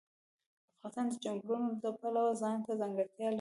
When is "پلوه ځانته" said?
1.99-2.71